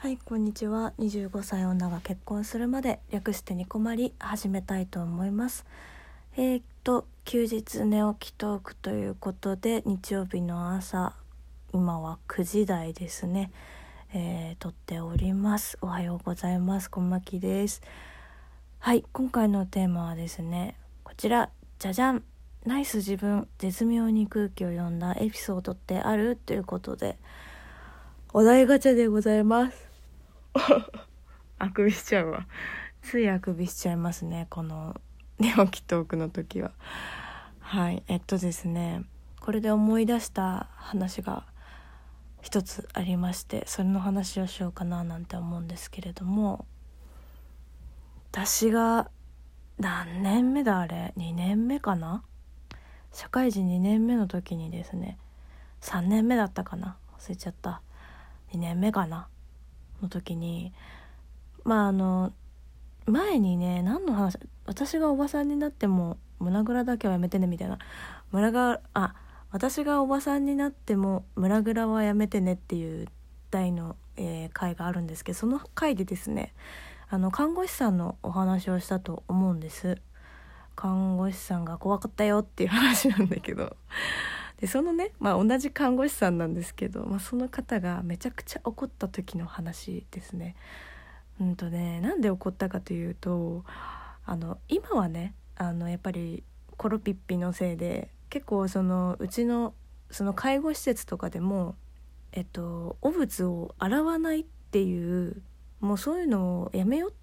[0.00, 0.92] はいこんにちは。
[1.00, 5.66] 25歳女が結婚するまで略してニコマリ始めたいと思います。
[6.36, 11.14] えー、っと休日寝起きトークということで日曜日の朝
[11.72, 13.50] 今は9時台ですね。
[14.14, 15.76] えー、撮っております。
[15.80, 16.88] おはようございます。
[16.88, 17.82] こんまきです。
[18.78, 22.22] はい今回のテーマはですねこちらじゃじゃん
[22.64, 26.36] ナイス自分絶妙に空気を読んだエピソードってある？
[26.36, 27.18] ということで
[28.32, 29.87] お題ガチャでございます。
[31.58, 32.46] あくびしちゃうわ。
[33.02, 35.00] ついあくびしちゃいますねこの
[35.38, 36.72] 寝起きトークの時は。
[37.60, 39.04] はいえっとですね
[39.40, 41.44] これで思い出した話が
[42.40, 46.66] 一つありましてそれの話をしようかななんて思うんですけれども
[48.30, 49.10] 私が
[49.78, 52.24] 何年目だあれ？2年目かな？
[53.12, 55.18] 社会人2年目の時にですね
[55.80, 56.96] 3年目だったかな？
[57.18, 57.82] 忘れちゃった。
[58.52, 59.28] 2年目かな？
[60.02, 60.72] の時に
[61.64, 62.32] まああの
[63.06, 67.78] 前にね何の話私がおばさんになっても胸ぐらだけはやめてねみたいな。
[68.30, 69.14] 胸があ
[69.50, 73.08] 私がおばさんになっても胸ぐらはやめてねっていう
[73.50, 76.52] 題の、えー、回があるんですけどその回でですね
[77.08, 79.96] あの看護師さんのお話をしたと思うんです。
[80.76, 83.76] 看護師さんが怖かったよっていう話なんだけど。
[84.60, 90.56] でそのね、まあ、同じ看護師さんなんですけど、まあ、その方がめちゃくちゃ怒った時の話ですね。
[91.40, 93.64] うんとねなんで怒ったかというと
[94.24, 96.42] あの今はねあのやっぱり
[96.76, 99.74] コロピッピのせいで結構そのうちの
[100.10, 101.76] その介護施設とかでも、
[102.32, 105.42] えっと、汚物を洗わないっていう
[105.80, 107.17] もうそういうのをやめようって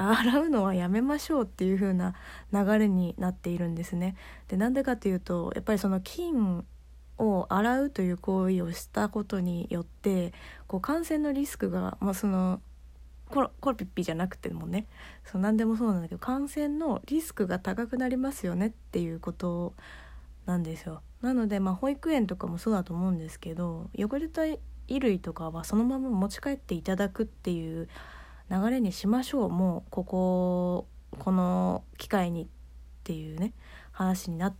[0.00, 2.14] 洗うのはやめましょうっていう風な
[2.52, 4.16] 流れになっているんですね。
[4.48, 6.64] でなんでかというとやっぱりその菌
[7.18, 10.32] を洗うという行為をしたことによって
[10.66, 12.60] こう感染のリスクが、まあ、その
[13.28, 14.86] コロコロピッピじゃなくてもね
[15.24, 19.74] そう何でもそうなんだけど感染のリスクが高くなりますよねっていうこと
[20.46, 21.02] なんですよ。
[21.20, 24.58] なので、まあ、保育園とかもそうだと思うんですけど汚れた衣
[25.00, 27.88] 類とかはそのまま持ち帰っていただくっていう
[28.50, 30.86] 流れにしましょうもうここ
[31.18, 32.46] この機会にっ
[33.04, 33.52] ていうね
[33.92, 34.54] 話になっ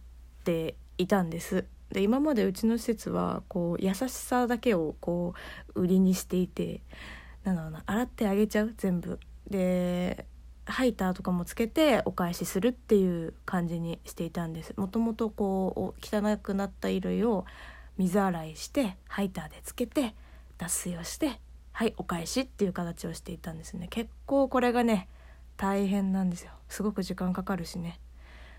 [0.44, 1.64] ていたんです。
[1.90, 5.34] で今までうちの施設はこう優しさだけをこ
[5.74, 6.82] う売りにしていて
[7.42, 9.18] なんだろうな洗ってあげちゃう全部。
[9.48, 10.26] で
[10.66, 17.44] ハイターとかもつけてお返しするっていう感じにしていたんですもともとこう汚くなった衣類を
[17.98, 20.14] 水洗いしてハイターでつけて
[20.58, 21.40] 脱水をして
[21.72, 23.88] はいお返しっていう形をしていたんですね。
[23.88, 25.08] 結構これがね
[25.56, 26.52] 大変なんですよ。
[26.68, 28.00] すごく時間かかるしね。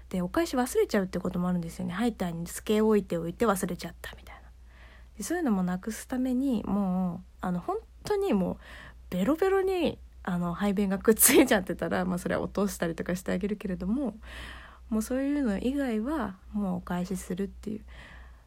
[0.10, 1.94] でお返し忘れちゃうってこともあるんですよね。
[1.94, 4.42] ハイターにつけ置いておいて忘れちゃったみたいな。
[5.18, 8.58] でそういうのもなくすためにもうあの本当にもう
[9.10, 14.16] ベロベロにあの排便がくっついちゃってたら、まあ、それは落としたりとかしてあげるけれども
[14.90, 17.82] もうそういうの以外はもうお返しするっていう。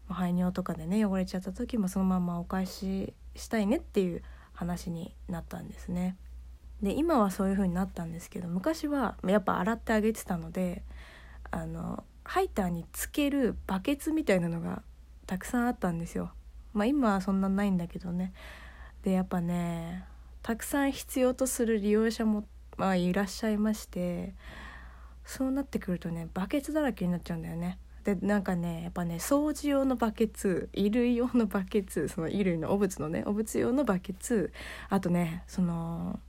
[0.08, 4.22] 排尿とかでね汚れちゃった時もそのままお返ししたいねっていう
[4.54, 6.16] 話になったんですね。
[6.82, 10.82] で今はそういう風になったんですけど昔はやっぱ洗ってあげてたので
[11.50, 14.82] あのハイターにつけるバケツみたいなのが
[15.26, 16.32] たくさんあったんですよ。
[16.72, 18.32] まあ今はそんなないんだけどね。
[19.02, 20.04] でやっぱね
[20.42, 22.44] たくさん必要とする利用者も、
[22.76, 24.34] まあ、いらっしゃいまして
[25.24, 27.78] そうなってくるとねバケツだらけになっちゃうんだよね。
[28.04, 34.52] でなんかねやっぱね掃除用のバケツ衣類用のバケツその衣類の汚物のね汚物用のバケツ
[34.90, 36.20] あとねその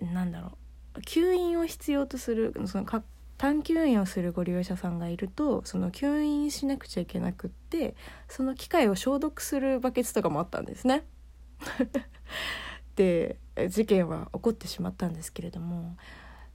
[0.00, 0.52] なんだろ
[0.96, 3.02] う吸引を必要とするそのか
[3.36, 7.94] 探吸引をするご利用者さんがいるとその吸引しなくちゃいけなくって
[8.26, 11.04] その機械を消毒するバケツとかもあったんですね。
[12.96, 13.38] で
[13.68, 15.96] 事件は起こってしまったんですけれども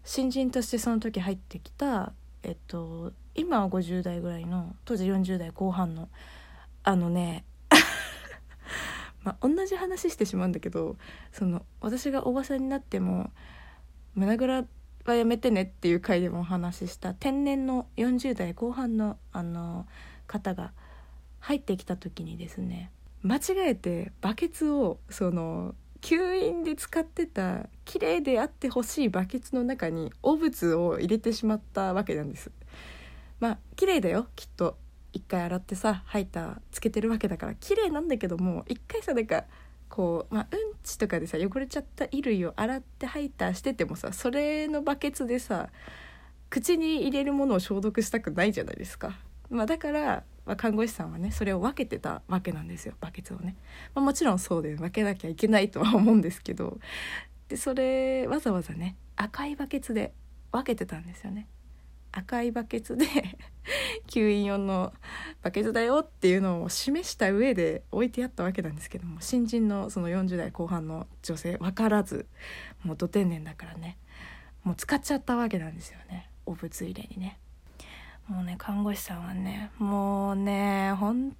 [0.03, 2.11] 新人としてその時入ってきた
[2.43, 6.09] えっと今は50代ぐらいの当時40代後半の
[6.83, 7.45] あのね
[9.23, 10.97] まあ同じ話してしまうんだけど
[11.31, 13.31] その私がおばさんになっても
[14.15, 14.65] 胸ぐら
[15.05, 19.85] はやめてねっていう回でもお話しした天然の40代後半のあの
[20.27, 20.71] 方が
[21.39, 22.91] 入ってきた時にですね
[23.21, 32.51] 間違えてバケツをその吸引で使ってた綺麗であってほしいバケツの中に汚物を入れてしまったわけなんです。
[33.39, 34.27] まあ綺麗だよ。
[34.35, 34.77] きっと。
[35.13, 37.55] 一回洗ってさハイターつけてるわけだから。
[37.55, 39.45] 綺麗なんだけども一回さなんか
[39.87, 45.69] こうまあうんちとかでさ汚れちゃった衣類を洗ってハイターしててもさそれのバケツでさ
[46.49, 49.17] 口に入れるものを消毒したくないじゃないですか。
[49.49, 50.23] まあ、だから、
[50.57, 53.55] 看護師さんはねそれを分けてたわけなんですよバケツをね、
[53.95, 56.79] まあ、もちろんそうで分けなきゃいけないとは思うんですけど。
[57.49, 60.13] でそれわざわざね赤いバケツで
[60.51, 61.47] 分けてたんですよね。
[62.11, 63.05] 赤いバケツで
[64.07, 64.93] 吸引用の
[65.41, 72.27] バケツだよっていうのを示した上で置いてあったわけなんですけども新人のその40代後半の女性分からず
[72.83, 73.97] もうど天然だからね
[74.63, 76.29] もう使っちゃったわけなんですよね。
[76.45, 77.39] お物入れにね。
[78.27, 81.35] もうね看護師さんはねもうね本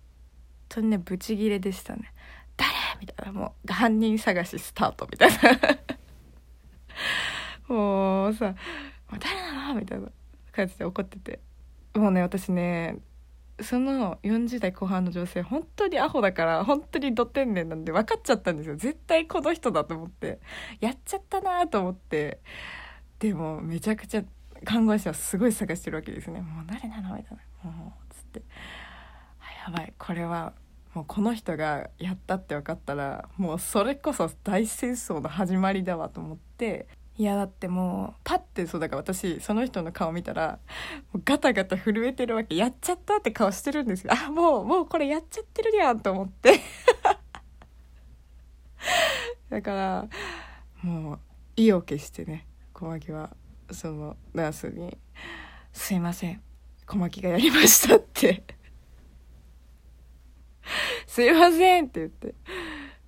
[0.69, 2.13] 当にねブチギレでしたね。
[2.57, 2.71] 誰？
[2.99, 3.31] みたいな。
[3.33, 5.35] もう犯人探しスタートみたいな。
[7.75, 8.47] もうさ
[9.09, 10.09] 「もう誰なの?」みたいな。
[10.53, 11.39] 感じで怒ってて。
[11.95, 12.97] もうね私ね
[13.59, 18.75] その40代後半の女性本当にアホだから本当にど天然なんで分かっちゃったんですよ。
[18.75, 20.39] 絶対この人だと思って。
[20.79, 22.39] やっちゃったなと思って。
[23.19, 24.23] でもめちゃくちゃ
[24.63, 26.41] 看護師はすごい探してるわけですね。
[26.41, 27.71] もう誰なのみたいな。
[27.71, 28.41] もうつって。
[29.65, 29.93] やばい。
[29.97, 30.53] これは
[30.93, 36.87] もうこの人がやったって分かったらもうそれこそ大戦争の始まりだわと思って。
[37.15, 40.57] いやだってもうパッてそうだから私その人の顔見たら
[41.13, 42.55] もうガタガタ震えてるわけ。
[42.55, 44.11] やっちゃったって顔してるんですよ。
[44.13, 46.59] あもうもうこれやっちゃってるやんと思って。
[49.49, 50.07] だから
[50.81, 51.19] もう
[51.55, 53.29] 意を決してね小牧は
[53.71, 54.97] そのナースに
[55.71, 56.41] 「すいません。
[56.85, 58.43] 小牧がやりました」って
[61.07, 62.35] 「すいません」って言って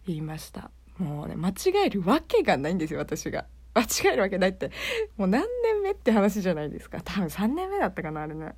[0.08, 0.72] 言いました。
[0.98, 1.54] もうね間違
[1.86, 3.46] えるわけがないんですよ私が。
[3.74, 4.72] 間違えるわけないって。
[5.18, 7.02] もう何年目って話じゃないですか。
[7.02, 8.56] 多分3年目だったかなあれね。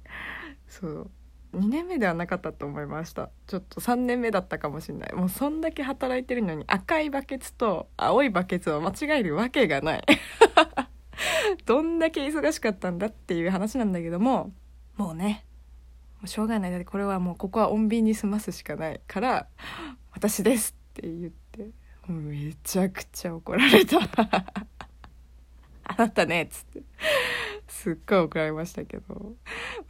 [0.67, 1.11] そう。
[1.53, 3.31] 2年目ではなかったと思いました。
[3.47, 5.13] ちょっと3年目だったかもしれない。
[5.13, 10.03] もうそんだけ働いてるのに赤いバケツと青いバケツを間違えるわけがない。
[11.67, 14.53] どんだけ忙しかったんだっていう話なんだけども
[14.95, 15.45] もうね
[16.15, 16.71] もうしょうがない。
[16.71, 19.47] だってこれはもうここは穏便に済ますしかないから
[20.13, 21.69] 「私です」って言って
[22.07, 23.99] めちゃくちゃ怒られた。
[25.89, 26.83] あなたね」っつって。
[27.67, 29.35] すっごい怒られましたけど。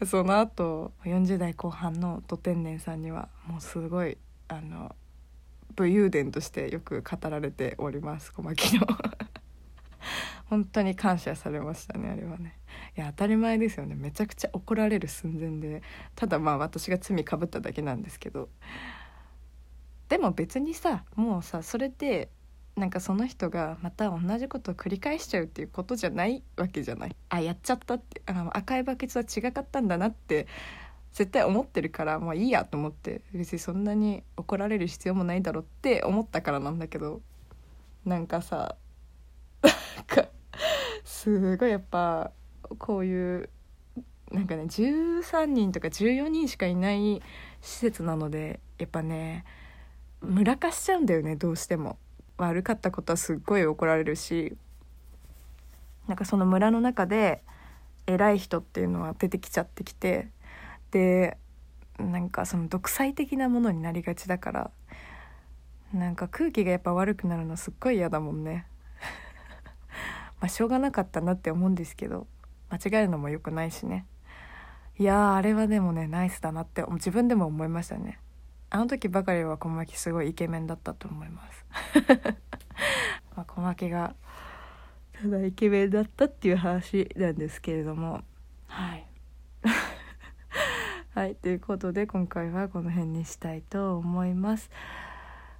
[0.05, 4.95] その後40代後半のド天然さんにはもうすごいあの
[5.75, 8.87] 武勇伝としてよく語られております小牧の。
[10.49, 12.57] 本当に感謝されましたねあれはね。
[12.95, 13.95] いや当たり前ですよね。
[13.95, 15.81] めちゃくちゃ怒られる寸前で
[16.15, 18.49] ただまあ私が罪かぶっただけなんですけど。
[20.09, 22.29] でも別にさもうさそれで
[22.77, 27.15] なんかその人がまた同じことを繰り返しちゃうっていうことじゃないわけじゃない。
[27.29, 28.21] あやっちゃったって。
[28.25, 30.47] あの赤いバケツは違かったんだなって
[31.11, 37.21] 絶対思ってるからもういいやと思って別にそんなに怒られる必要もないだろうって思ったからなんだけど。
[38.05, 38.77] なんかさ
[39.61, 40.29] なんか
[41.27, 42.31] すごいやっぱ
[42.77, 43.49] こういう
[44.31, 47.21] なんかね13人とか14人しかいない
[47.59, 49.43] 施設なのでやっぱね
[50.21, 51.97] 村化しちゃうんだよねどうしても。
[52.37, 54.55] 悪かったことはすっごい怒られるし
[56.07, 57.41] なんかその村の中で
[58.05, 60.29] 偉い人っていうのは出てきちゃってきて
[60.91, 61.35] で
[61.97, 64.71] なんかその独裁的なものになりがちだから
[65.91, 68.67] なんか空気がやっぱ悪くなるのすっごい嫌だもんね
[70.39, 72.27] まあしょうがなかったなって思うんですけど
[72.69, 74.05] 間違えるのも良くないしね。
[74.99, 78.19] いやあれはでもねナイスだなって自分でも思いましたね。
[78.69, 81.65] あの時ばかりは小牧すごいイケメンだったと思います。
[83.35, 84.15] まあ小牧が
[85.13, 88.23] ただイケメンだったっていう話なんですけれども。
[88.67, 89.07] はい。
[91.13, 94.69] はいということで今回はこの辺にしたいと思います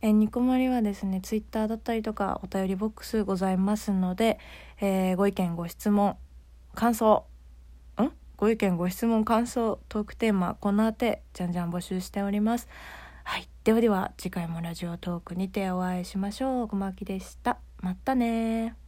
[0.01, 4.39] えニコマリはですねツイッターだったりとかお便りボックスございますので、
[4.80, 6.18] えー、ご意見ご質問
[6.75, 7.25] 感想
[8.00, 8.12] ん？
[8.36, 12.68] ご意見ご質問感想トークテーマこのあてじゃんじゃん募集しております。
[13.24, 13.50] はい。
[13.63, 16.68] ではでは次回もラジオトークにてお会いしましょう。
[16.68, 17.58] 小牧でした。
[17.82, 18.87] またね